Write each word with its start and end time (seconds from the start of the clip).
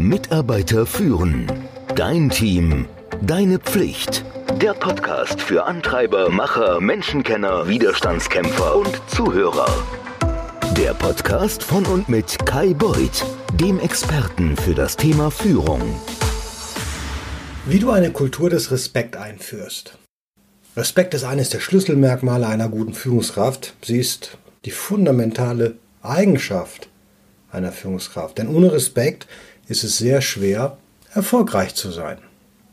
Mitarbeiter 0.00 0.86
führen. 0.86 1.46
Dein 1.94 2.30
Team. 2.30 2.86
Deine 3.20 3.58
Pflicht. 3.58 4.24
Der 4.60 4.72
Podcast 4.72 5.42
für 5.42 5.64
Antreiber, 5.64 6.30
Macher, 6.30 6.80
Menschenkenner, 6.80 7.68
Widerstandskämpfer 7.68 8.76
und 8.76 9.00
Zuhörer. 9.08 9.68
Der 10.76 10.94
Podcast 10.94 11.62
von 11.62 11.84
und 11.84 12.08
mit 12.08 12.46
Kai 12.46 12.72
Beuth, 12.72 13.26
dem 13.54 13.78
Experten 13.78 14.56
für 14.56 14.74
das 14.74 14.96
Thema 14.96 15.30
Führung. 15.30 15.82
Wie 17.66 17.78
du 17.78 17.90
eine 17.90 18.10
Kultur 18.10 18.48
des 18.48 18.70
Respekt 18.70 19.16
einführst. 19.16 19.98
Respekt 20.76 21.12
ist 21.12 21.24
eines 21.24 21.50
der 21.50 21.60
Schlüsselmerkmale 21.60 22.46
einer 22.46 22.68
guten 22.68 22.94
Führungskraft. 22.94 23.74
Sie 23.84 23.98
ist 23.98 24.38
die 24.64 24.70
fundamentale 24.70 25.76
Eigenschaft 26.02 26.88
einer 27.52 27.72
Führungskraft. 27.72 28.38
Denn 28.38 28.48
ohne 28.48 28.72
Respekt 28.72 29.26
ist 29.70 29.84
es 29.84 29.98
sehr 29.98 30.20
schwer, 30.20 30.76
erfolgreich 31.14 31.76
zu 31.76 31.92
sein. 31.92 32.18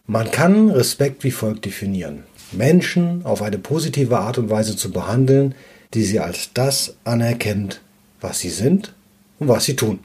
Man 0.07 0.31
kann 0.31 0.71
Respekt 0.71 1.23
wie 1.23 1.31
folgt 1.31 1.65
definieren. 1.65 2.23
Menschen 2.51 3.23
auf 3.23 3.43
eine 3.43 3.59
positive 3.59 4.17
Art 4.17 4.39
und 4.39 4.49
Weise 4.49 4.75
zu 4.75 4.89
behandeln, 4.89 5.53
die 5.93 6.03
sie 6.03 6.19
als 6.19 6.49
das 6.55 6.95
anerkennt, 7.03 7.81
was 8.19 8.39
sie 8.39 8.49
sind 8.49 8.95
und 9.37 9.47
was 9.47 9.65
sie 9.65 9.75
tun. 9.75 9.99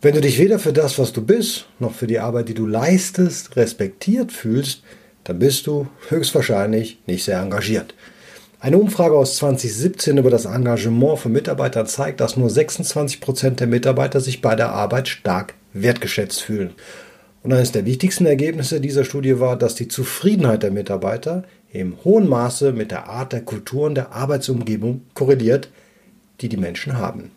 Wenn 0.00 0.14
du 0.14 0.22
dich 0.22 0.38
weder 0.38 0.58
für 0.58 0.72
das, 0.72 0.98
was 0.98 1.12
du 1.12 1.20
bist, 1.20 1.66
noch 1.78 1.92
für 1.92 2.06
die 2.06 2.20
Arbeit, 2.20 2.48
die 2.48 2.54
du 2.54 2.66
leistest, 2.66 3.56
respektiert 3.56 4.32
fühlst, 4.32 4.82
dann 5.24 5.38
bist 5.38 5.66
du 5.66 5.88
höchstwahrscheinlich 6.08 7.00
nicht 7.06 7.24
sehr 7.24 7.40
engagiert. 7.40 7.94
Eine 8.60 8.78
Umfrage 8.78 9.14
aus 9.14 9.36
2017 9.36 10.16
über 10.16 10.30
das 10.30 10.46
Engagement 10.46 11.18
von 11.18 11.32
Mitarbeitern 11.32 11.86
zeigt, 11.86 12.20
dass 12.20 12.38
nur 12.38 12.48
26 12.48 13.20
Prozent 13.20 13.60
der 13.60 13.66
Mitarbeiter 13.66 14.20
sich 14.20 14.40
bei 14.40 14.54
der 14.54 14.70
Arbeit 14.70 15.08
stark 15.08 15.52
wertgeschätzt 15.74 16.40
fühlen. 16.40 16.70
Und 17.42 17.52
eines 17.52 17.72
der 17.72 17.84
wichtigsten 17.84 18.24
Ergebnisse 18.24 18.80
dieser 18.80 19.04
Studie 19.04 19.38
war, 19.38 19.58
dass 19.58 19.74
die 19.74 19.88
Zufriedenheit 19.88 20.62
der 20.62 20.70
Mitarbeiter 20.70 21.44
im 21.70 21.96
hohen 22.04 22.26
Maße 22.28 22.72
mit 22.72 22.90
der 22.90 23.08
Art 23.08 23.34
der 23.34 23.42
Kultur 23.42 23.86
und 23.86 23.96
der 23.96 24.12
Arbeitsumgebung 24.12 25.02
korreliert, 25.12 25.68
die 26.40 26.48
die 26.48 26.56
Menschen 26.56 26.96
haben. 26.96 27.32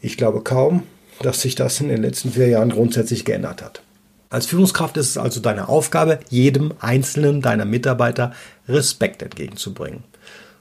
Ich 0.00 0.16
glaube 0.16 0.42
kaum, 0.42 0.84
dass 1.20 1.42
sich 1.42 1.56
das 1.56 1.80
in 1.80 1.88
den 1.88 2.00
letzten 2.00 2.30
vier 2.30 2.48
Jahren 2.48 2.70
grundsätzlich 2.70 3.24
geändert 3.24 3.62
hat. 3.62 3.82
Als 4.30 4.46
Führungskraft 4.46 4.96
ist 4.96 5.08
es 5.08 5.18
also 5.18 5.40
deine 5.40 5.68
Aufgabe, 5.68 6.20
jedem 6.28 6.72
einzelnen 6.78 7.42
deiner 7.42 7.64
Mitarbeiter 7.64 8.32
Respekt 8.68 9.22
entgegenzubringen. 9.22 10.04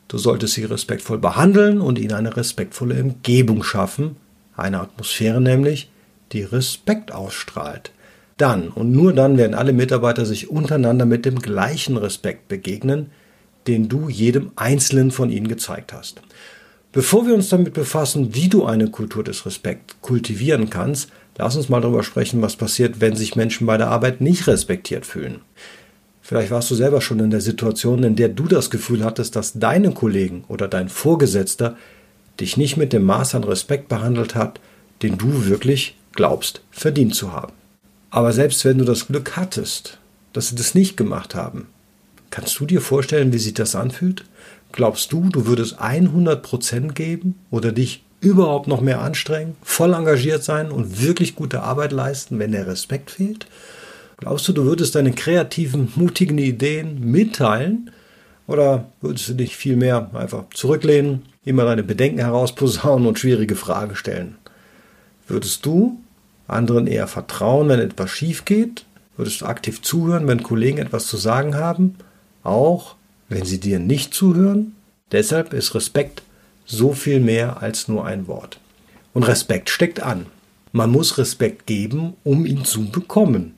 Du 0.08 0.18
solltest 0.18 0.56
sie 0.56 0.64
respektvoll 0.64 1.20
behandeln 1.20 1.80
und 1.80 2.00
ihnen 2.00 2.14
eine 2.14 2.36
respektvolle 2.36 3.00
Umgebung 3.00 3.62
schaffen, 3.62 4.16
eine 4.58 4.80
Atmosphäre 4.80 5.40
nämlich, 5.40 5.92
die 6.32 6.44
Respekt 6.44 7.12
ausstrahlt. 7.12 7.92
Dann 8.38 8.70
und 8.70 8.92
nur 8.92 9.14
dann 9.14 9.38
werden 9.38 9.54
alle 9.54 9.74
Mitarbeiter 9.74 10.26
sich 10.26 10.50
untereinander 10.50 11.06
mit 11.06 11.26
dem 11.26 11.40
gleichen 11.40 11.98
Respekt 11.98 12.48
begegnen, 12.48 13.08
den 13.68 13.90
du 13.90 14.10
jedem 14.10 14.52
Einzelnen 14.56 15.12
von 15.12 15.30
ihnen 15.30 15.48
gezeigt 15.48 15.94
hast. 15.94 16.22
Bevor 16.92 17.28
wir 17.28 17.36
uns 17.36 17.50
damit 17.50 17.74
befassen, 17.74 18.34
wie 18.34 18.48
du 18.48 18.66
eine 18.66 18.90
Kultur 18.90 19.24
des 19.24 19.46
Respekts 19.46 19.98
kultivieren 20.02 20.70
kannst, 20.70 21.12
lass 21.38 21.56
uns 21.56 21.70
mal 21.70 21.82
darüber 21.82 22.04
sprechen, 22.04 22.42
was 22.42 22.56
passiert, 22.56 23.00
wenn 23.00 23.16
sich 23.16 23.36
Menschen 23.36 23.68
bei 23.68 23.78
der 23.78 23.90
Arbeit 23.90 24.22
nicht 24.22 24.48
respektiert 24.48 25.06
fühlen. 25.06 25.42
Vielleicht 26.22 26.52
warst 26.52 26.72
du 26.72 26.76
selber 26.76 27.02
schon 27.02 27.20
in 27.20 27.30
der 27.30 27.42
Situation, 27.42 28.04
in 28.04 28.16
der 28.16 28.30
du 28.30 28.46
das 28.46 28.70
Gefühl 28.70 29.04
hattest, 29.04 29.36
dass 29.36 29.54
deine 29.54 29.92
Kollegen 29.92 30.46
oder 30.48 30.68
dein 30.68 30.90
Vorgesetzter 30.90 31.76
dich 32.40 32.56
nicht 32.56 32.78
mit 32.78 32.94
dem 32.94 33.04
Maß 33.04 33.36
an 33.36 33.44
Respekt 33.44 33.88
behandelt 33.90 34.34
hat, 34.34 34.60
den 35.04 35.18
du 35.18 35.46
wirklich 35.46 35.96
glaubst 36.14 36.62
verdient 36.72 37.16
zu 37.16 37.34
haben. 37.34 37.54
Aber 38.10 38.34
selbst 38.34 38.66
wenn 38.66 38.78
du 38.78 38.86
das 38.86 39.08
Glück 39.08 39.36
hattest, 39.36 40.00
dass 40.34 40.50
sie 40.50 40.56
das 40.56 40.76
nicht 40.76 40.98
gemacht 40.98 41.36
haben, 41.36 41.68
kannst 42.32 42.60
du 42.60 42.66
dir 42.66 42.82
vorstellen, 42.82 43.34
wie 43.34 43.38
sich 43.38 43.54
das 43.54 43.76
anfühlt? 43.76 44.26
Glaubst 44.72 45.12
du, 45.12 45.30
du 45.30 45.46
würdest 45.46 45.82
100% 45.82 46.94
geben 46.94 47.36
oder 47.50 47.72
dich 47.72 48.04
überhaupt 48.22 48.68
noch 48.68 48.82
mehr 48.82 49.02
anstrengen, 49.02 49.56
voll 49.64 49.94
engagiert 49.94 50.44
sein 50.44 50.72
und 50.72 51.02
wirklich 51.02 51.36
gute 51.36 51.64
Arbeit 51.64 51.92
leisten, 51.92 52.40
wenn 52.40 52.52
der 52.52 52.68
Respekt 52.68 53.12
fehlt? 53.12 53.48
Glaubst 54.18 54.48
du, 54.48 54.54
du 54.54 54.66
würdest 54.66 54.96
deine 54.96 55.14
kreativen, 55.14 55.92
mutigen 55.96 56.38
Ideen 56.38 57.00
mitteilen? 57.10 57.92
Oder 58.48 58.92
würdest 59.00 59.30
du 59.30 59.34
dich 59.36 59.56
vielmehr 59.56 60.10
einfach 60.14 60.46
zurücklehnen, 60.54 61.24
immer 61.46 61.64
deine 61.64 61.84
Bedenken 61.84 62.20
herausposaunen 62.20 63.08
und 63.08 63.20
schwierige 63.20 63.56
Fragen 63.56 63.96
stellen? 63.96 64.36
Würdest 65.30 65.66
du 65.66 66.00
anderen 66.48 66.88
eher 66.88 67.08
vertrauen, 67.08 67.70
wenn 67.70 67.80
etwas 67.80 68.10
schief 68.10 68.46
geht? 68.46 68.86
Würdest 69.16 69.42
du 69.42 69.46
aktiv 69.46 69.82
zuhören, 69.82 70.28
wenn 70.28 70.44
Kollegen 70.44 70.80
etwas 70.80 71.08
zu 71.08 71.18
sagen 71.18 71.56
haben? 71.56 71.96
Auch 72.44 72.96
wenn 73.30 73.46
sie 73.46 73.60
dir 73.60 73.80
nicht 73.80 74.14
zuhören? 74.14 74.76
Deshalb 75.12 75.54
ist 75.54 75.76
Respekt 75.76 76.24
so 76.66 76.94
viel 76.94 77.20
mehr 77.20 77.62
als 77.62 77.88
nur 77.88 78.06
ein 78.06 78.28
Wort. 78.28 78.60
Und 79.14 79.28
Respekt 79.28 79.70
steckt 79.70 80.02
an. 80.02 80.26
Man 80.72 80.92
muss 80.92 81.18
Respekt 81.18 81.66
geben, 81.66 82.14
um 82.24 82.46
ihn 82.46 82.66
zu 82.66 82.90
bekommen. 82.90 83.54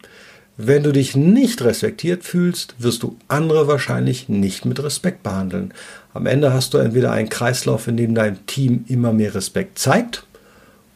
Wenn 0.58 0.84
du 0.84 0.92
dich 0.92 1.16
nicht 1.16 1.62
respektiert 1.62 2.24
fühlst, 2.24 2.76
wirst 2.80 3.04
du 3.04 3.18
andere 3.28 3.68
wahrscheinlich 3.68 4.30
nicht 4.30 4.66
mit 4.66 4.82
Respekt 4.84 5.24
behandeln. 5.24 5.74
Am 6.14 6.26
Ende 6.26 6.54
hast 6.54 6.74
du 6.74 6.78
entweder 6.78 7.12
einen 7.12 7.30
Kreislauf, 7.30 7.88
in 7.88 7.98
dem 7.98 8.16
dein 8.16 8.46
Team 8.46 8.86
immer 8.88 9.14
mehr 9.14 9.34
Respekt 9.36 9.80
zeigt, 9.80 10.26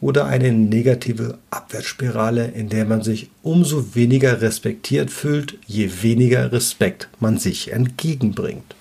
oder 0.01 0.25
eine 0.25 0.51
negative 0.51 1.37
Abwärtsspirale, 1.49 2.47
in 2.47 2.69
der 2.69 2.85
man 2.85 3.01
sich 3.01 3.29
umso 3.41 3.95
weniger 3.95 4.41
respektiert 4.41 5.09
fühlt, 5.09 5.57
je 5.65 5.89
weniger 6.01 6.51
Respekt 6.51 7.07
man 7.19 7.37
sich 7.37 7.71
entgegenbringt. 7.71 8.75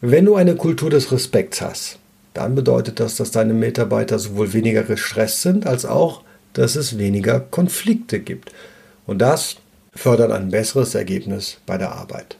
Wenn 0.00 0.24
du 0.24 0.34
eine 0.34 0.56
Kultur 0.56 0.90
des 0.90 1.12
Respekts 1.12 1.60
hast, 1.60 1.98
dann 2.34 2.54
bedeutet 2.54 3.00
das, 3.00 3.16
dass 3.16 3.30
deine 3.30 3.54
Mitarbeiter 3.54 4.18
sowohl 4.18 4.52
weniger 4.52 4.82
gestresst 4.82 5.42
sind, 5.42 5.66
als 5.66 5.86
auch, 5.86 6.22
dass 6.52 6.76
es 6.76 6.98
weniger 6.98 7.40
Konflikte 7.40 8.20
gibt. 8.20 8.52
Und 9.06 9.18
das 9.18 9.56
fördern 9.94 10.32
ein 10.32 10.50
besseres 10.50 10.94
Ergebnis 10.94 11.58
bei 11.64 11.78
der 11.78 11.92
Arbeit. 11.92 12.36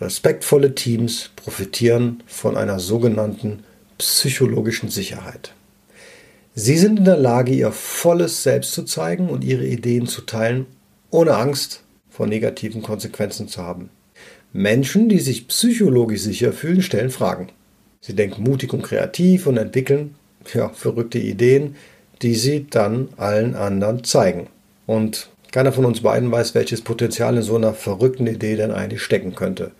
Respektvolle 0.00 0.74
Teams 0.74 1.30
profitieren 1.34 2.22
von 2.26 2.56
einer 2.56 2.78
sogenannten 2.78 3.64
psychologischen 3.96 4.90
Sicherheit. 4.90 5.52
Sie 6.56 6.78
sind 6.78 7.00
in 7.00 7.04
der 7.04 7.16
Lage, 7.16 7.52
ihr 7.52 7.72
volles 7.72 8.44
Selbst 8.44 8.74
zu 8.74 8.84
zeigen 8.84 9.28
und 9.28 9.42
ihre 9.42 9.66
Ideen 9.66 10.06
zu 10.06 10.22
teilen, 10.22 10.66
ohne 11.10 11.34
Angst 11.36 11.82
vor 12.08 12.28
negativen 12.28 12.80
Konsequenzen 12.80 13.48
zu 13.48 13.60
haben. 13.60 13.90
Menschen, 14.52 15.08
die 15.08 15.18
sich 15.18 15.48
psychologisch 15.48 16.20
sicher 16.20 16.52
fühlen, 16.52 16.80
stellen 16.80 17.10
Fragen. 17.10 17.48
Sie 18.00 18.14
denken 18.14 18.44
mutig 18.44 18.72
und 18.72 18.82
kreativ 18.82 19.48
und 19.48 19.56
entwickeln 19.56 20.14
ja, 20.52 20.68
verrückte 20.68 21.18
Ideen, 21.18 21.74
die 22.22 22.36
sie 22.36 22.66
dann 22.70 23.08
allen 23.16 23.56
anderen 23.56 24.04
zeigen. 24.04 24.46
Und 24.86 25.30
keiner 25.50 25.72
von 25.72 25.84
uns 25.84 26.02
beiden 26.02 26.30
weiß, 26.30 26.54
welches 26.54 26.82
Potenzial 26.82 27.36
in 27.36 27.42
so 27.42 27.56
einer 27.56 27.74
verrückten 27.74 28.28
Idee 28.28 28.54
denn 28.54 28.70
eigentlich 28.70 29.02
stecken 29.02 29.34
könnte. 29.34 29.72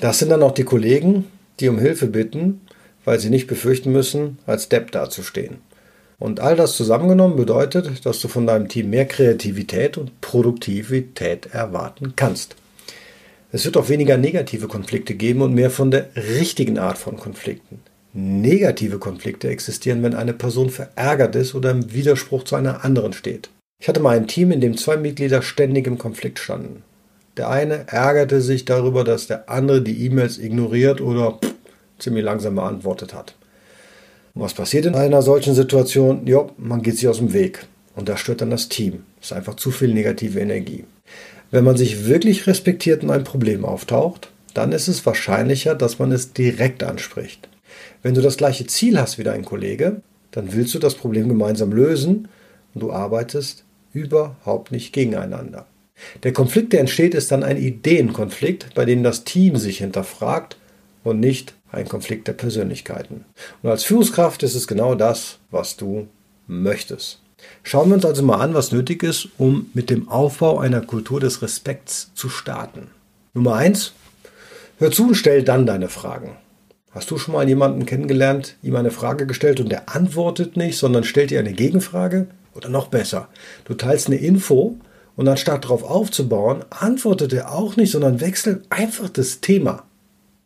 Das 0.00 0.18
sind 0.18 0.28
dann 0.28 0.42
auch 0.42 0.52
die 0.52 0.64
Kollegen, 0.64 1.26
die 1.60 1.68
um 1.68 1.78
Hilfe 1.78 2.08
bitten, 2.08 2.60
weil 3.06 3.18
sie 3.18 3.30
nicht 3.30 3.46
befürchten 3.46 3.92
müssen, 3.92 4.38
als 4.46 4.68
Depp 4.68 4.92
dazustehen. 4.92 5.58
Und 6.20 6.38
all 6.38 6.54
das 6.54 6.76
zusammengenommen 6.76 7.36
bedeutet, 7.36 8.04
dass 8.04 8.20
du 8.20 8.28
von 8.28 8.46
deinem 8.46 8.68
Team 8.68 8.90
mehr 8.90 9.06
Kreativität 9.06 9.96
und 9.96 10.20
Produktivität 10.20 11.46
erwarten 11.46 12.12
kannst. 12.14 12.56
Es 13.52 13.64
wird 13.64 13.76
auch 13.78 13.88
weniger 13.88 14.16
negative 14.16 14.68
Konflikte 14.68 15.14
geben 15.14 15.40
und 15.40 15.54
mehr 15.54 15.70
von 15.70 15.90
der 15.90 16.10
richtigen 16.14 16.78
Art 16.78 16.98
von 16.98 17.16
Konflikten. 17.16 17.80
Negative 18.12 18.98
Konflikte 18.98 19.48
existieren, 19.48 20.02
wenn 20.02 20.14
eine 20.14 20.34
Person 20.34 20.68
verärgert 20.68 21.34
ist 21.36 21.54
oder 21.54 21.70
im 21.70 21.92
Widerspruch 21.92 22.44
zu 22.44 22.54
einer 22.54 22.84
anderen 22.84 23.14
steht. 23.14 23.48
Ich 23.80 23.88
hatte 23.88 24.00
mal 24.00 24.16
ein 24.16 24.28
Team, 24.28 24.52
in 24.52 24.60
dem 24.60 24.76
zwei 24.76 24.98
Mitglieder 24.98 25.40
ständig 25.40 25.86
im 25.86 25.96
Konflikt 25.96 26.38
standen. 26.38 26.82
Der 27.38 27.48
eine 27.48 27.88
ärgerte 27.88 28.42
sich 28.42 28.66
darüber, 28.66 29.04
dass 29.04 29.26
der 29.26 29.48
andere 29.48 29.80
die 29.80 30.04
E-Mails 30.04 30.38
ignoriert 30.38 31.00
oder 31.00 31.38
pff, 31.42 31.54
ziemlich 31.98 32.24
langsam 32.24 32.56
beantwortet 32.56 33.14
hat. 33.14 33.34
Und 34.34 34.42
was 34.42 34.54
passiert 34.54 34.86
in 34.86 34.94
einer 34.94 35.22
solchen 35.22 35.54
Situation? 35.54 36.26
Ja, 36.26 36.46
man 36.56 36.82
geht 36.82 36.96
sich 36.96 37.08
aus 37.08 37.18
dem 37.18 37.32
Weg. 37.32 37.66
Und 37.96 38.08
das 38.08 38.20
stört 38.20 38.40
dann 38.40 38.50
das 38.50 38.68
Team. 38.68 39.04
Das 39.18 39.30
ist 39.30 39.36
einfach 39.36 39.56
zu 39.56 39.70
viel 39.70 39.92
negative 39.92 40.40
Energie. 40.40 40.84
Wenn 41.50 41.64
man 41.64 41.76
sich 41.76 42.06
wirklich 42.06 42.46
respektiert 42.46 43.02
und 43.02 43.10
ein 43.10 43.24
Problem 43.24 43.64
auftaucht, 43.64 44.30
dann 44.54 44.72
ist 44.72 44.88
es 44.88 45.04
wahrscheinlicher, 45.04 45.74
dass 45.74 45.98
man 45.98 46.12
es 46.12 46.32
direkt 46.32 46.82
anspricht. 46.82 47.48
Wenn 48.02 48.14
du 48.14 48.22
das 48.22 48.36
gleiche 48.36 48.66
Ziel 48.66 48.98
hast 48.98 49.18
wie 49.18 49.24
dein 49.24 49.44
Kollege, 49.44 50.00
dann 50.30 50.52
willst 50.52 50.74
du 50.74 50.78
das 50.78 50.94
Problem 50.94 51.28
gemeinsam 51.28 51.72
lösen 51.72 52.28
und 52.74 52.82
du 52.82 52.92
arbeitest 52.92 53.64
überhaupt 53.92 54.70
nicht 54.70 54.92
gegeneinander. 54.92 55.66
Der 56.22 56.32
Konflikt, 56.32 56.72
der 56.72 56.80
entsteht, 56.80 57.14
ist 57.14 57.30
dann 57.30 57.42
ein 57.42 57.56
Ideenkonflikt, 57.56 58.74
bei 58.74 58.84
dem 58.84 59.02
das 59.02 59.24
Team 59.24 59.56
sich 59.56 59.78
hinterfragt 59.78 60.56
und 61.04 61.20
nicht 61.20 61.54
ein 61.72 61.88
Konflikt 61.88 62.28
der 62.28 62.32
Persönlichkeiten. 62.32 63.24
Und 63.62 63.70
als 63.70 63.84
Führungskraft 63.84 64.42
ist 64.42 64.54
es 64.54 64.66
genau 64.66 64.94
das, 64.94 65.38
was 65.50 65.76
du 65.76 66.08
möchtest. 66.46 67.20
Schauen 67.62 67.88
wir 67.88 67.94
uns 67.94 68.04
also 68.04 68.22
mal 68.22 68.40
an, 68.40 68.54
was 68.54 68.72
nötig 68.72 69.02
ist, 69.02 69.28
um 69.38 69.70
mit 69.74 69.90
dem 69.90 70.08
Aufbau 70.08 70.58
einer 70.58 70.80
Kultur 70.80 71.20
des 71.20 71.42
Respekts 71.42 72.10
zu 72.14 72.28
starten. 72.28 72.88
Nummer 73.34 73.54
eins: 73.54 73.92
Hör 74.78 74.90
zu 74.90 75.08
und 75.08 75.14
stell 75.14 75.42
dann 75.42 75.66
deine 75.66 75.88
Fragen. 75.88 76.36
Hast 76.90 77.10
du 77.10 77.18
schon 77.18 77.34
mal 77.34 77.48
jemanden 77.48 77.86
kennengelernt, 77.86 78.56
ihm 78.62 78.74
eine 78.74 78.90
Frage 78.90 79.26
gestellt 79.26 79.60
und 79.60 79.70
der 79.70 79.94
antwortet 79.94 80.56
nicht, 80.56 80.76
sondern 80.76 81.04
stellt 81.04 81.30
dir 81.30 81.38
eine 81.38 81.52
Gegenfrage? 81.52 82.26
Oder 82.52 82.68
noch 82.68 82.88
besser, 82.88 83.28
du 83.64 83.74
teilst 83.74 84.08
eine 84.08 84.16
Info 84.16 84.76
und 85.14 85.28
anstatt 85.28 85.64
darauf 85.64 85.84
aufzubauen, 85.84 86.64
antwortet 86.70 87.32
er 87.32 87.52
auch 87.52 87.76
nicht, 87.76 87.92
sondern 87.92 88.20
wechselt 88.20 88.64
einfach 88.70 89.08
das 89.08 89.40
Thema. 89.40 89.84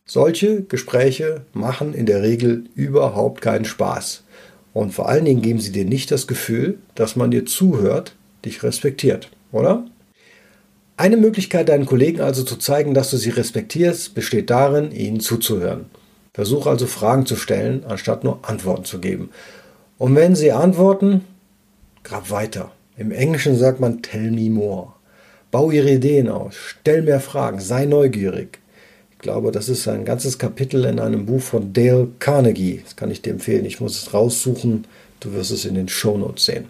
Solche 0.07 0.63
Gespräche 0.63 1.47
machen 1.55 1.95
in 1.95 2.05
der 2.05 2.23
Regel 2.23 2.65
überhaupt 2.75 3.41
keinen 3.41 3.65
Spaß. 3.65 4.23
Und 4.75 4.93
vor 4.93 5.09
allen 5.09 5.25
Dingen 5.25 5.41
geben 5.41 5.61
sie 5.61 5.73
dir 5.73 5.87
nicht 5.87 6.11
das 6.11 6.27
Gefühl, 6.27 6.79
dass 6.95 7.17
man 7.17 7.31
dir 7.31 7.47
zuhört, 7.47 8.15
dich 8.45 8.63
respektiert, 8.63 9.31
oder? 9.51 9.87
Eine 10.99 11.17
Möglichkeit, 11.17 11.71
deinen 11.71 11.87
Kollegen 11.87 12.21
also 12.21 12.43
zu 12.43 12.57
zeigen, 12.57 12.93
dass 12.93 13.11
du 13.11 13.17
sie 13.17 13.31
respektierst, 13.31 14.15
besteht 14.15 14.51
darin, 14.51 14.93
ihnen 14.93 15.21
zuzuhören. 15.21 15.87
Versuche 16.35 16.69
also 16.69 16.87
Fragen 16.87 17.25
zu 17.25 17.37
stellen, 17.37 17.85
anstatt 17.87 18.25
nur 18.25 18.41
Antworten 18.43 18.85
zu 18.85 19.01
geben. 19.01 19.31
Und 19.97 20.15
wenn 20.17 20.37
sie 20.37 20.53
antworten, 20.53 21.25
grab 22.03 22.31
weiter. 22.31 22.73
Im 22.99 23.11
Englischen 23.11 23.57
sagt 23.57 23.81
man 23.81 24.03
tell 24.03 24.31
me 24.31 24.51
more. 24.51 24.93
Bau 25.51 25.71
ihre 25.71 25.93
Ideen 25.93 26.29
aus, 26.29 26.57
stell 26.57 27.03
mehr 27.03 27.21
Fragen, 27.21 27.61
sei 27.61 27.87
neugierig. 27.87 28.59
Ich 29.25 29.27
glaube, 29.27 29.53
das 29.53 29.71
ist 29.71 29.89
ein 29.89 30.05
ganzes 30.05 30.39
Kapitel 30.39 30.85
in 30.85 31.01
einem 31.01 31.25
Buch 31.25 31.41
von 31.41 31.73
Dale 31.73 32.09
Carnegie. 32.19 32.83
Das 32.85 32.95
kann 32.95 33.11
ich 33.11 33.23
dir 33.23 33.31
empfehlen. 33.31 33.65
Ich 33.65 33.81
muss 33.81 33.97
es 33.97 34.13
raussuchen. 34.13 34.87
Du 35.19 35.33
wirst 35.33 35.51
es 35.51 35.65
in 35.65 35.77
den 35.77 35.89
Shownotes 35.89 36.45
sehen. 36.45 36.67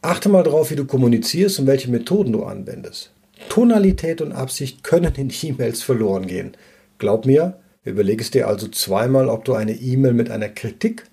Achte 0.00 0.30
mal 0.30 0.42
darauf, 0.42 0.70
wie 0.70 0.76
du 0.76 0.86
kommunizierst 0.86 1.60
und 1.60 1.66
welche 1.66 1.90
Methoden 1.90 2.32
du 2.32 2.44
anwendest. 2.44 3.10
Tonalität 3.50 4.22
und 4.22 4.32
Absicht 4.32 4.84
können 4.84 5.14
in 5.16 5.30
E-Mails 5.42 5.82
verloren 5.82 6.26
gehen. 6.26 6.52
Glaub 6.96 7.26
mir, 7.26 7.58
überlege 7.84 8.22
es 8.22 8.30
dir 8.30 8.48
also 8.48 8.68
zweimal, 8.68 9.28
ob 9.28 9.44
du 9.44 9.52
eine 9.52 9.74
E-Mail 9.74 10.14
mit 10.14 10.30
einer 10.30 10.48
Kritik 10.48 11.04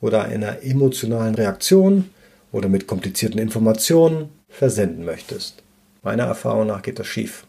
oder 0.00 0.22
einer 0.22 0.62
emotionalen 0.62 1.34
Reaktion 1.34 2.10
oder 2.52 2.68
mit 2.68 2.86
komplizierten 2.86 3.40
Informationen 3.40 4.28
versenden 4.48 5.04
möchtest. 5.04 5.64
Meiner 6.04 6.26
Erfahrung 6.26 6.68
nach 6.68 6.82
geht 6.82 7.00
das 7.00 7.08
schief. 7.08 7.44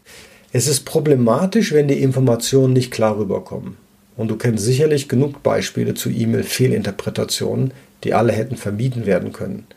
Es 0.57 0.65
ist 0.65 0.85
problematisch, 0.85 1.71
wenn 1.71 1.87
die 1.87 2.01
Informationen 2.01 2.73
nicht 2.73 2.89
klar 2.89 3.19
rüberkommen. 3.19 3.77
Und 4.15 4.29
du 4.29 4.37
kennst 4.37 4.65
sicherlich 4.65 5.07
genug 5.07 5.43
Beispiele 5.43 5.93
zu 5.93 6.09
E-Mail-Fehlinterpretationen, 6.09 7.73
die 8.03 8.15
alle 8.15 8.33
hätten 8.33 8.57
vermieden 8.57 9.05
werden 9.05 9.33
können. 9.33 9.67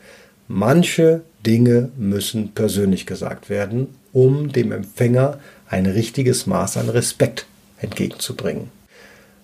Manche 0.47 1.21
Dinge 1.45 1.91
müssen 1.99 2.53
persönlich 2.53 3.05
gesagt 3.05 3.47
werden, 3.47 3.89
um 4.11 4.51
dem 4.51 4.71
Empfänger 4.71 5.37
ein 5.69 5.85
richtiges 5.85 6.47
Maß 6.47 6.77
an 6.77 6.89
Respekt 6.89 7.45
entgegenzubringen. 7.77 8.71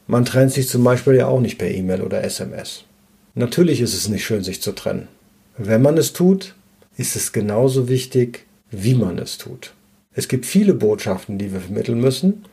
Man 0.07 0.25
trennt 0.25 0.53
sich 0.53 0.67
zum 0.67 0.83
Beispiel 0.83 1.17
ja 1.17 1.27
auch 1.27 1.39
nicht 1.39 1.59
per 1.59 1.69
E-Mail 1.69 2.01
oder 2.01 2.23
SMS. 2.23 2.83
Natürlich 3.35 3.79
ist 3.81 3.93
es 3.93 4.09
nicht 4.09 4.25
schön, 4.25 4.43
sich 4.43 4.63
zu 4.63 4.71
trennen. 4.71 5.07
Wenn 5.55 5.83
man 5.83 5.99
es 5.99 6.13
tut, 6.13 6.55
ist 6.97 7.15
es 7.15 7.31
genauso 7.31 7.87
wichtig, 7.89 8.47
wie 8.71 8.95
man 8.95 9.19
es 9.19 9.37
tut. 9.37 9.73
Es 10.17 10.27
gibt 10.27 10.47
viele 10.47 10.73
Botschaften, 10.73 11.37
die 11.37 11.53
wir 11.53 11.59
vermitteln 11.59 12.01
müssen, 12.01 12.43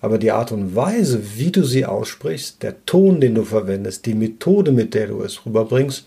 aber 0.00 0.16
die 0.16 0.30
Art 0.30 0.52
und 0.52 0.74
Weise, 0.74 1.20
wie 1.36 1.52
du 1.52 1.64
sie 1.64 1.84
aussprichst, 1.84 2.62
der 2.62 2.86
Ton, 2.86 3.20
den 3.20 3.34
du 3.34 3.44
verwendest, 3.44 4.06
die 4.06 4.14
Methode, 4.14 4.72
mit 4.72 4.94
der 4.94 5.08
du 5.08 5.22
es 5.22 5.44
rüberbringst, 5.44 6.06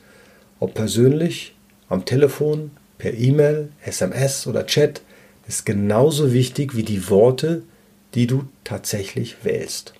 ob 0.59 0.73
persönlich, 0.73 1.53
am 1.87 2.03
Telefon, 2.05 2.71
per 2.97 3.13
E-Mail, 3.13 3.69
SMS 3.85 4.47
oder 4.47 4.65
Chat, 4.65 5.01
ist 5.47 5.67
genauso 5.67 6.33
wichtig 6.33 6.75
wie 6.75 6.81
die 6.81 7.07
Worte, 7.11 7.61
die 8.15 8.25
du 8.25 8.45
tatsächlich 8.63 9.35
wählst. 9.43 9.93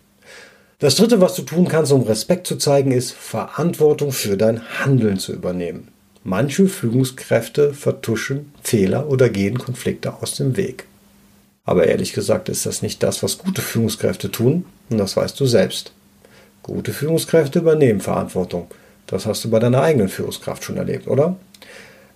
Das 0.79 0.95
Dritte, 0.95 1.21
was 1.21 1.35
du 1.35 1.43
tun 1.43 1.67
kannst, 1.67 1.91
um 1.91 2.01
Respekt 2.01 2.47
zu 2.47 2.55
zeigen, 2.55 2.91
ist 2.91 3.11
Verantwortung 3.11 4.13
für 4.13 4.35
dein 4.35 4.79
Handeln 4.79 5.19
zu 5.19 5.31
übernehmen. 5.31 5.89
Manche 6.23 6.67
Führungskräfte 6.67 7.75
vertuschen 7.75 8.51
Fehler 8.63 9.07
oder 9.09 9.29
gehen 9.29 9.59
Konflikte 9.59 10.15
aus 10.15 10.33
dem 10.37 10.57
Weg. 10.57 10.87
Aber 11.65 11.87
ehrlich 11.87 12.13
gesagt 12.13 12.49
ist 12.49 12.65
das 12.65 12.81
nicht 12.81 13.01
das, 13.03 13.23
was 13.23 13.37
gute 13.37 13.61
Führungskräfte 13.61 14.29
tun, 14.29 14.65
und 14.89 14.97
das 14.97 15.15
weißt 15.15 15.39
du 15.39 15.45
selbst. 15.45 15.93
Gute 16.61 16.93
Führungskräfte 16.93 17.59
übernehmen 17.59 18.01
Verantwortung. 18.01 18.67
Das 19.07 19.25
hast 19.25 19.43
du 19.43 19.49
bei 19.49 19.59
deiner 19.59 19.81
eigenen 19.81 20.09
Führungskraft 20.09 20.63
schon 20.63 20.77
erlebt, 20.77 21.07
oder? 21.07 21.35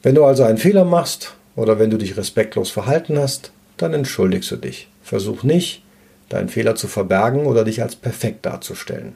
Wenn 0.03 0.15
du 0.15 0.23
also 0.23 0.43
einen 0.43 0.57
Fehler 0.57 0.85
machst 0.85 1.33
oder 1.55 1.79
wenn 1.79 1.89
du 1.89 1.97
dich 1.97 2.17
respektlos 2.17 2.69
verhalten 2.69 3.17
hast, 3.17 3.51
dann 3.77 3.93
entschuldigst 3.93 4.51
du 4.51 4.57
dich. 4.57 4.89
Versuch 5.03 5.43
nicht, 5.43 5.83
deinen 6.29 6.49
Fehler 6.49 6.75
zu 6.75 6.87
verbergen 6.87 7.45
oder 7.45 7.63
dich 7.63 7.81
als 7.81 7.95
perfekt 7.95 8.45
darzustellen. 8.45 9.15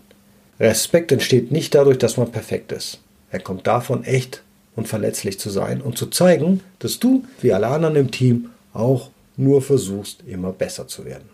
Respekt 0.60 1.12
entsteht 1.12 1.52
nicht 1.52 1.76
dadurch, 1.76 1.98
dass 1.98 2.18
man 2.18 2.32
perfekt 2.32 2.72
ist. 2.72 3.00
Er 3.32 3.40
kommt 3.40 3.68
davon, 3.68 4.04
echt 4.04 4.44
und 4.76 4.88
verletzlich 4.88 5.40
zu 5.40 5.50
sein 5.50 5.82
und 5.82 5.98
zu 5.98 6.08
zeigen, 6.08 6.62
dass 6.80 7.00
du, 7.00 7.26
wie 7.42 7.54
alle 7.54 7.68
anderen 7.68 7.96
im 7.96 8.12
Team, 8.12 8.50
auch 8.74 9.10
nur 9.38 9.62
versuchst, 9.62 10.24
immer 10.28 10.52
besser 10.52 10.88
zu 10.88 11.06
werden. 11.06 11.30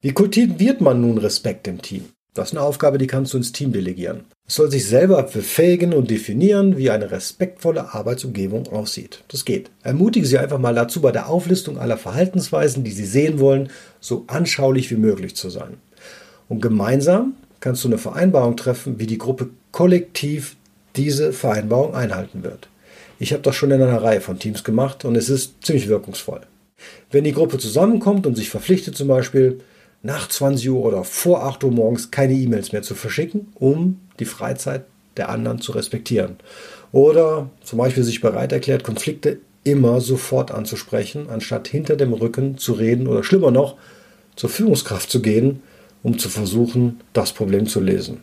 Wie 0.00 0.12
kultiviert 0.12 0.80
man 0.80 1.00
nun 1.00 1.18
Respekt 1.18 1.68
im 1.68 1.80
Team? 1.80 2.06
Das 2.34 2.48
ist 2.48 2.56
eine 2.56 2.66
Aufgabe, 2.66 2.96
die 2.96 3.06
kannst 3.06 3.34
du 3.34 3.36
ins 3.36 3.52
Team 3.52 3.72
delegieren. 3.72 4.24
Es 4.48 4.54
soll 4.54 4.70
sich 4.70 4.86
selber 4.86 5.22
befähigen 5.22 5.92
und 5.92 6.10
definieren, 6.10 6.78
wie 6.78 6.90
eine 6.90 7.10
respektvolle 7.10 7.92
Arbeitsumgebung 7.92 8.68
aussieht. 8.68 9.22
Das 9.28 9.44
geht. 9.44 9.70
Ermutige 9.82 10.26
sie 10.26 10.38
einfach 10.38 10.58
mal 10.58 10.74
dazu, 10.74 11.02
bei 11.02 11.12
der 11.12 11.28
Auflistung 11.28 11.78
aller 11.78 11.98
Verhaltensweisen, 11.98 12.84
die 12.84 12.90
sie 12.90 13.04
sehen 13.04 13.38
wollen, 13.38 13.68
so 14.00 14.24
anschaulich 14.28 14.90
wie 14.90 14.96
möglich 14.96 15.36
zu 15.36 15.50
sein. 15.50 15.76
Und 16.48 16.62
gemeinsam 16.62 17.34
kannst 17.60 17.84
du 17.84 17.88
eine 17.88 17.98
Vereinbarung 17.98 18.56
treffen, 18.56 18.98
wie 18.98 19.06
die 19.06 19.18
Gruppe 19.18 19.50
kollektiv 19.70 20.56
diese 20.96 21.32
Vereinbarung 21.32 21.94
einhalten 21.94 22.42
wird. 22.42 22.68
Ich 23.18 23.32
habe 23.32 23.42
das 23.42 23.54
schon 23.54 23.70
in 23.70 23.80
einer 23.80 24.02
Reihe 24.02 24.20
von 24.20 24.38
Teams 24.38 24.64
gemacht 24.64 25.04
und 25.04 25.16
es 25.16 25.28
ist 25.28 25.64
ziemlich 25.64 25.88
wirkungsvoll. 25.88 26.40
Wenn 27.10 27.24
die 27.24 27.32
Gruppe 27.32 27.58
zusammenkommt 27.58 28.26
und 28.26 28.36
sich 28.36 28.48
verpflichtet, 28.48 28.96
zum 28.96 29.08
Beispiel 29.08 29.60
nach 30.02 30.28
20 30.28 30.70
Uhr 30.70 30.84
oder 30.84 31.04
vor 31.04 31.44
8 31.44 31.64
Uhr 31.64 31.70
morgens 31.70 32.10
keine 32.10 32.34
E-Mails 32.34 32.72
mehr 32.72 32.82
zu 32.82 32.94
verschicken, 32.94 33.48
um 33.54 34.00
die 34.18 34.24
Freizeit 34.24 34.84
der 35.16 35.28
anderen 35.28 35.60
zu 35.60 35.72
respektieren. 35.72 36.36
Oder 36.90 37.50
zum 37.62 37.78
Beispiel 37.78 38.02
sich 38.02 38.20
bereit 38.20 38.52
erklärt, 38.52 38.84
Konflikte 38.84 39.38
immer 39.64 40.00
sofort 40.00 40.50
anzusprechen, 40.50 41.28
anstatt 41.30 41.68
hinter 41.68 41.96
dem 41.96 42.12
Rücken 42.12 42.58
zu 42.58 42.72
reden 42.72 43.06
oder 43.06 43.22
schlimmer 43.22 43.50
noch, 43.50 43.76
zur 44.34 44.50
Führungskraft 44.50 45.10
zu 45.10 45.22
gehen, 45.22 45.62
um 46.02 46.18
zu 46.18 46.28
versuchen, 46.28 47.00
das 47.12 47.32
Problem 47.32 47.66
zu 47.66 47.80
lösen. 47.80 48.20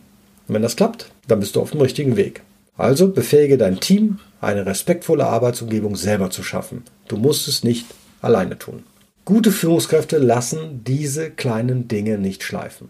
Und 0.48 0.54
wenn 0.54 0.62
das 0.62 0.76
klappt, 0.76 1.10
dann 1.28 1.40
bist 1.40 1.56
du 1.56 1.60
auf 1.60 1.70
dem 1.70 1.80
richtigen 1.80 2.16
Weg. 2.16 2.42
Also 2.76 3.08
befähige 3.08 3.58
dein 3.58 3.80
Team, 3.80 4.18
eine 4.40 4.66
respektvolle 4.66 5.26
Arbeitsumgebung 5.26 5.96
selber 5.96 6.30
zu 6.30 6.42
schaffen. 6.42 6.84
Du 7.08 7.16
musst 7.16 7.46
es 7.48 7.62
nicht 7.62 7.86
alleine 8.20 8.58
tun. 8.58 8.84
Gute 9.24 9.52
Führungskräfte 9.52 10.18
lassen 10.18 10.82
diese 10.84 11.30
kleinen 11.30 11.88
Dinge 11.88 12.18
nicht 12.18 12.42
schleifen. 12.42 12.88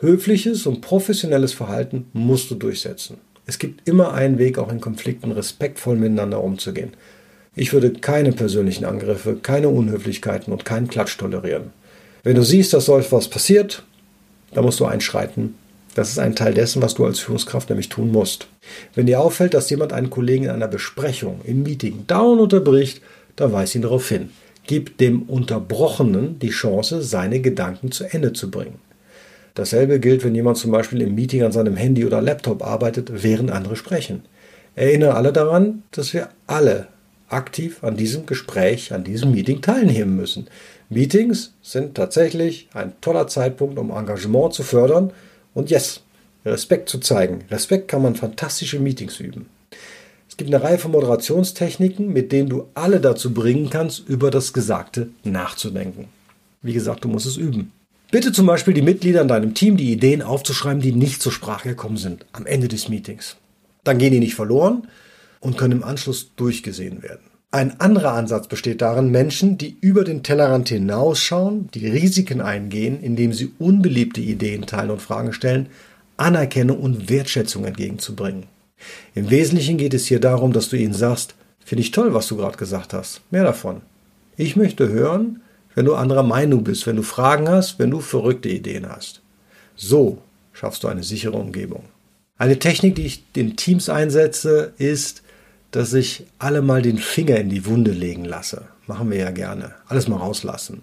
Höfliches 0.00 0.66
und 0.66 0.80
professionelles 0.80 1.52
Verhalten 1.52 2.06
musst 2.12 2.50
du 2.50 2.54
durchsetzen. 2.54 3.18
Es 3.46 3.58
gibt 3.58 3.88
immer 3.88 4.12
einen 4.12 4.38
Weg, 4.38 4.58
auch 4.58 4.70
in 4.70 4.80
Konflikten 4.80 5.32
respektvoll 5.32 5.96
miteinander 5.96 6.42
umzugehen. 6.42 6.92
Ich 7.54 7.72
würde 7.72 7.92
keine 7.92 8.32
persönlichen 8.32 8.84
Angriffe, 8.84 9.36
keine 9.36 9.68
Unhöflichkeiten 9.68 10.52
und 10.52 10.64
keinen 10.64 10.88
Klatsch 10.88 11.16
tolerieren. 11.16 11.72
Wenn 12.22 12.36
du 12.36 12.42
siehst, 12.42 12.72
dass 12.72 12.86
so 12.86 12.98
etwas 12.98 13.28
passiert, 13.28 13.84
dann 14.52 14.64
musst 14.64 14.80
du 14.80 14.84
einschreiten 14.84 15.54
das 15.96 16.10
ist 16.10 16.18
ein 16.18 16.36
Teil 16.36 16.52
dessen, 16.52 16.82
was 16.82 16.92
du 16.92 17.06
als 17.06 17.20
Führungskraft 17.20 17.70
nämlich 17.70 17.88
tun 17.88 18.12
musst. 18.12 18.48
Wenn 18.94 19.06
dir 19.06 19.18
auffällt, 19.18 19.54
dass 19.54 19.70
jemand 19.70 19.94
einen 19.94 20.10
Kollegen 20.10 20.44
in 20.44 20.50
einer 20.50 20.68
Besprechung, 20.68 21.40
im 21.44 21.62
Meeting 21.62 22.04
down 22.06 22.38
unterbricht, 22.38 23.00
dann 23.36 23.52
weis 23.52 23.74
ihn 23.74 23.80
darauf 23.80 24.06
hin. 24.06 24.28
Gib 24.66 24.98
dem 24.98 25.22
Unterbrochenen 25.22 26.38
die 26.38 26.50
Chance, 26.50 27.02
seine 27.02 27.40
Gedanken 27.40 27.92
zu 27.92 28.04
Ende 28.04 28.32
zu 28.32 28.50
bringen. 28.50 28.80
Dasselbe 29.54 30.00
gilt, 30.00 30.24
wenn 30.24 30.34
jemand 30.34 30.58
zum 30.58 30.70
Beispiel 30.70 31.00
im 31.00 31.14
Meeting 31.14 31.42
an 31.42 31.52
seinem 31.52 31.76
Handy 31.76 32.04
oder 32.04 32.20
Laptop 32.20 32.62
arbeitet, 32.62 33.10
während 33.22 33.50
andere 33.50 33.76
sprechen. 33.76 34.22
Erinnere 34.74 35.14
alle 35.14 35.32
daran, 35.32 35.82
dass 35.92 36.12
wir 36.12 36.28
alle 36.46 36.88
aktiv 37.28 37.82
an 37.82 37.96
diesem 37.96 38.26
Gespräch, 38.26 38.92
an 38.92 39.04
diesem 39.04 39.32
Meeting 39.32 39.62
teilnehmen 39.62 40.16
müssen. 40.16 40.48
Meetings 40.90 41.54
sind 41.62 41.94
tatsächlich 41.94 42.68
ein 42.74 42.92
toller 43.00 43.26
Zeitpunkt, 43.28 43.78
um 43.78 43.90
Engagement 43.90 44.52
zu 44.52 44.62
fördern 44.62 45.12
und 45.54 45.70
yes, 45.70 46.02
Respekt 46.44 46.88
zu 46.88 46.98
zeigen. 46.98 47.44
Respekt 47.50 47.88
kann 47.88 48.02
man 48.02 48.14
fantastische 48.14 48.78
Meetings 48.78 49.18
üben. 49.18 49.46
Es 50.36 50.44
gibt 50.44 50.52
eine 50.52 50.62
Reihe 50.62 50.76
von 50.76 50.90
Moderationstechniken, 50.90 52.12
mit 52.12 52.30
denen 52.30 52.50
du 52.50 52.68
alle 52.74 53.00
dazu 53.00 53.32
bringen 53.32 53.70
kannst, 53.70 54.06
über 54.06 54.30
das 54.30 54.52
Gesagte 54.52 55.08
nachzudenken. 55.24 56.08
Wie 56.60 56.74
gesagt, 56.74 57.04
du 57.04 57.08
musst 57.08 57.24
es 57.24 57.38
üben. 57.38 57.72
Bitte 58.10 58.32
zum 58.32 58.44
Beispiel 58.44 58.74
die 58.74 58.82
Mitglieder 58.82 59.22
in 59.22 59.28
deinem 59.28 59.54
Team, 59.54 59.78
die 59.78 59.90
Ideen 59.90 60.20
aufzuschreiben, 60.20 60.82
die 60.82 60.92
nicht 60.92 61.22
zur 61.22 61.32
Sprache 61.32 61.70
gekommen 61.70 61.96
sind 61.96 62.26
am 62.32 62.44
Ende 62.44 62.68
des 62.68 62.90
Meetings. 62.90 63.36
Dann 63.82 63.96
gehen 63.96 64.12
die 64.12 64.20
nicht 64.20 64.34
verloren, 64.34 64.86
und 65.40 65.56
können 65.56 65.78
im 65.78 65.84
Anschluss 65.84 66.32
durchgesehen 66.36 67.02
werden. 67.02 67.30
Ein 67.50 67.80
anderer 67.80 68.12
Ansatz 68.12 68.46
besteht 68.46 68.82
darin, 68.82 69.10
Menschen, 69.10 69.56
die 69.56 69.78
über 69.80 70.04
den 70.04 70.22
Tellerrand 70.22 70.68
hinausschauen, 70.68 71.70
die 71.72 71.88
Risiken 71.88 72.42
eingehen, 72.42 73.00
indem 73.00 73.32
sie 73.32 73.52
unbeliebte 73.58 74.20
Ideen 74.20 74.66
teilen 74.66 74.90
und 74.90 75.00
Fragen 75.00 75.32
stellen, 75.32 75.68
Anerkennung 76.18 76.78
und 76.78 77.08
Wertschätzung 77.08 77.64
entgegenzubringen. 77.64 78.44
Im 79.14 79.30
Wesentlichen 79.30 79.78
geht 79.78 79.94
es 79.94 80.06
hier 80.06 80.20
darum, 80.20 80.52
dass 80.52 80.68
du 80.68 80.76
ihnen 80.76 80.94
sagst, 80.94 81.34
finde 81.64 81.82
ich 81.82 81.90
toll, 81.90 82.14
was 82.14 82.28
du 82.28 82.36
gerade 82.36 82.56
gesagt 82.56 82.92
hast. 82.92 83.20
Mehr 83.30 83.44
davon. 83.44 83.82
Ich 84.36 84.56
möchte 84.56 84.88
hören, 84.88 85.40
wenn 85.74 85.86
du 85.86 85.94
anderer 85.94 86.22
Meinung 86.22 86.64
bist, 86.64 86.86
wenn 86.86 86.96
du 86.96 87.02
Fragen 87.02 87.48
hast, 87.48 87.78
wenn 87.78 87.90
du 87.90 88.00
verrückte 88.00 88.48
Ideen 88.48 88.88
hast. 88.88 89.22
So 89.76 90.18
schaffst 90.52 90.84
du 90.84 90.88
eine 90.88 91.02
sichere 91.02 91.36
Umgebung. 91.36 91.84
Eine 92.38 92.58
Technik, 92.58 92.94
die 92.96 93.06
ich 93.06 93.32
den 93.32 93.56
Teams 93.56 93.88
einsetze, 93.88 94.72
ist, 94.78 95.22
dass 95.70 95.92
ich 95.92 96.26
alle 96.38 96.62
mal 96.62 96.82
den 96.82 96.98
Finger 96.98 97.36
in 97.36 97.48
die 97.48 97.66
Wunde 97.66 97.92
legen 97.92 98.24
lasse. 98.24 98.68
Machen 98.86 99.10
wir 99.10 99.18
ja 99.18 99.30
gerne. 99.30 99.74
Alles 99.86 100.08
mal 100.08 100.16
rauslassen. 100.16 100.82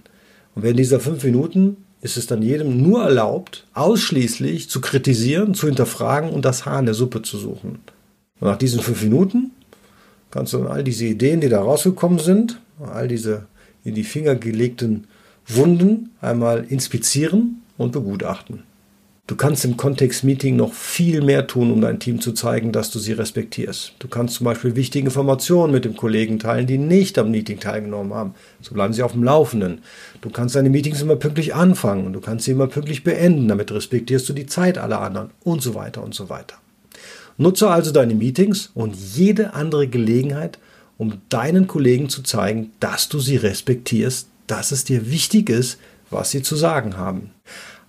Und 0.55 0.63
während 0.63 0.79
dieser 0.79 1.00
fünf 1.00 1.23
Minuten 1.23 1.77
ist 2.03 2.17
es 2.17 2.27
dann 2.27 2.41
jedem 2.41 2.81
nur 2.81 3.03
erlaubt, 3.03 3.65
ausschließlich 3.74 4.69
zu 4.69 4.81
kritisieren, 4.81 5.53
zu 5.53 5.67
hinterfragen 5.67 6.31
und 6.31 6.43
das 6.43 6.65
Haar 6.65 6.79
in 6.79 6.86
der 6.86 6.93
Suppe 6.93 7.22
zu 7.22 7.38
suchen. 7.38 7.79
Und 8.41 8.48
nach 8.50 8.57
diesen 8.57 8.81
fünf 8.81 9.01
Minuten 9.03 9.51
kannst 10.29 10.51
du 10.51 10.57
dann 10.57 10.67
all 10.67 10.83
diese 10.83 11.05
Ideen, 11.05 11.39
die 11.39 11.48
da 11.48 11.62
rausgekommen 11.62 12.19
sind, 12.19 12.60
all 12.79 13.07
diese 13.07 13.45
in 13.86 13.95
die 13.95 14.03
Finger 14.03 14.36
gelegten 14.36 15.07
Wunden 15.48 16.12
einmal 16.19 16.65
inspizieren 16.65 17.62
und 17.77 17.93
begutachten. 17.93 18.63
Du 19.25 19.38
kannst 19.38 19.63
im 19.63 19.77
Kontext-Meeting 19.77 20.58
noch 20.58 20.74
viel 20.74 21.22
mehr 21.22 21.48
tun, 21.48 21.72
um 21.72 21.80
dein 21.80 21.98
Team 21.98 22.20
zu 22.20 22.34
zeigen, 22.34 22.74
dass 22.74 22.92
du 22.92 23.00
sie 23.00 23.13
respektierst. 23.13 23.94
Du 24.00 24.10
kannst 24.10 24.36
zum 24.36 24.44
Beispiel 24.44 24.75
wichtige 24.75 25.06
Informationen 25.06 25.72
mit 25.72 25.86
dem 25.86 25.96
Kollegen 25.96 26.39
teilen, 26.39 26.68
die 26.68 26.77
nicht 26.77 27.18
am 27.18 27.32
Meeting 27.32 27.58
teilgenommen 27.58 28.13
haben. 28.13 28.34
So 28.60 28.74
bleiben 28.74 28.92
sie 28.92 29.01
auf 29.01 29.13
dem 29.13 29.24
Laufenden. 29.24 29.82
Du 30.20 30.30
kannst 30.30 30.56
deine 30.56 30.70
Meetings 30.70 31.01
immer 31.01 31.15
pünktlich 31.15 31.56
anfangen 31.56 32.06
und 32.06 32.12
du 32.12 32.20
kannst 32.20 32.44
sie 32.44 32.51
immer 32.51 32.68
pünktlich 32.68 33.06
beenden. 33.06 33.48
Damit 33.48 33.72
respektierst 33.72 34.27
du 34.27 34.34
die 34.34 34.46
Zeit 34.46 34.77
aller 34.77 35.00
anderen 35.00 35.30
und 35.46 35.62
so 35.62 35.74
weiter 35.74 36.03
und 36.03 36.13
so 36.13 36.27
weiter. 36.27 36.58
Nutze 37.38 37.70
also 37.70 37.92
deine 37.92 38.15
Meetings 38.15 38.72
und 38.74 38.94
jede 38.94 39.53
andere 39.53 39.88
Gelegenheit, 39.88 40.60
um 40.98 41.22
deinen 41.30 41.68
Kollegen 41.68 42.10
zu 42.10 42.24
zeigen, 42.24 42.74
dass 42.82 43.08
du 43.08 43.20
sie 43.20 43.38
respektierst, 43.38 44.27
dass 44.48 44.74
es 44.74 44.84
dir 44.84 45.10
wichtig 45.10 45.50
ist, 45.50 45.77
was 46.10 46.32
sie 46.32 46.42
zu 46.42 46.58
sagen 46.58 46.98
haben. 46.98 47.32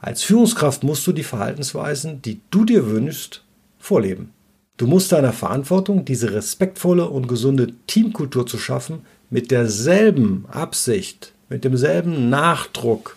Als 0.04 0.22
Führungskraft 0.22 0.84
musst 0.84 1.06
du 1.06 1.12
die 1.12 1.22
Verhaltensweisen, 1.22 2.20
die 2.20 2.38
du 2.50 2.66
dir 2.66 2.90
wünschst, 2.90 3.42
vorleben. 3.78 4.34
Du 4.76 4.86
musst 4.86 5.10
deiner 5.12 5.32
Verantwortung, 5.32 6.04
diese 6.04 6.34
respektvolle 6.34 7.08
und 7.08 7.26
gesunde 7.26 7.68
Teamkultur 7.86 8.46
zu 8.46 8.58
schaffen, 8.58 9.06
mit 9.30 9.50
derselben 9.50 10.44
Absicht, 10.50 11.32
mit 11.48 11.64
demselben 11.64 12.28
Nachdruck 12.28 13.16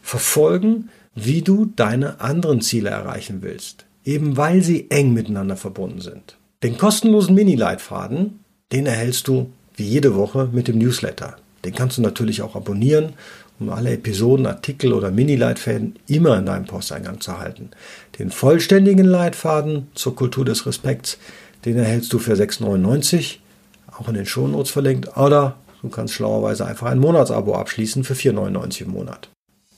verfolgen, 0.00 0.90
wie 1.16 1.42
du 1.42 1.64
deine 1.74 2.20
anderen 2.20 2.60
Ziele 2.60 2.90
erreichen 2.90 3.38
willst, 3.40 3.84
eben 4.04 4.36
weil 4.36 4.62
sie 4.62 4.92
eng 4.92 5.12
miteinander 5.12 5.56
verbunden 5.56 6.00
sind. 6.00 6.36
Den 6.62 6.78
kostenlosen 6.78 7.34
Mini-Leitfaden, 7.34 8.38
den 8.70 8.86
erhältst 8.86 9.26
du 9.26 9.50
wie 9.74 9.88
jede 9.88 10.14
Woche 10.14 10.48
mit 10.52 10.68
dem 10.68 10.78
Newsletter. 10.78 11.34
Den 11.64 11.74
kannst 11.74 11.98
du 11.98 12.02
natürlich 12.02 12.42
auch 12.42 12.54
abonnieren 12.54 13.14
um 13.62 13.70
alle 13.70 13.92
Episoden, 13.92 14.46
Artikel 14.46 14.92
oder 14.92 15.10
Mini-Leitfäden 15.10 15.96
immer 16.08 16.38
in 16.38 16.46
deinem 16.46 16.66
Posteingang 16.66 17.20
zu 17.20 17.38
halten. 17.38 17.70
Den 18.18 18.30
vollständigen 18.30 19.06
Leitfaden 19.06 19.88
zur 19.94 20.16
Kultur 20.16 20.44
des 20.44 20.66
Respekts, 20.66 21.18
den 21.64 21.78
erhältst 21.78 22.12
du 22.12 22.18
für 22.18 22.34
6,99, 22.34 23.36
auch 23.98 24.08
in 24.08 24.14
den 24.14 24.26
Shownotes 24.26 24.70
verlinkt, 24.70 25.16
oder 25.16 25.56
du 25.82 25.88
kannst 25.88 26.14
schlauerweise 26.14 26.66
einfach 26.66 26.88
ein 26.88 26.98
Monatsabo 26.98 27.54
abschließen 27.54 28.04
für 28.04 28.14
4,99 28.14 28.82
im 28.82 28.90
Monat. 28.90 29.28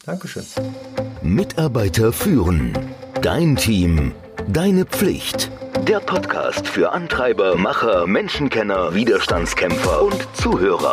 Dankeschön. 0.07 0.45
Mitarbeiter 1.23 2.13
führen. 2.13 2.77
Dein 3.23 3.57
Team. 3.57 4.13
Deine 4.49 4.85
Pflicht. 4.85 5.51
Der 5.89 6.01
Podcast 6.01 6.69
für 6.69 6.93
Antreiber, 6.93 7.57
Macher, 7.57 8.07
Menschenkenner, 8.07 8.95
Widerstandskämpfer 8.95 10.03
und 10.03 10.27
Zuhörer. 10.35 10.93